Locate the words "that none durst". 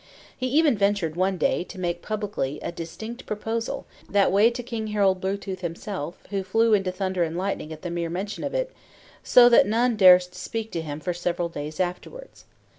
9.49-10.33